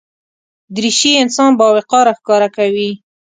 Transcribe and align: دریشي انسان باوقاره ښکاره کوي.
دریشي 0.75 1.11
انسان 1.23 1.51
باوقاره 1.59 2.13
ښکاره 2.19 2.47
کوي. 2.57 2.89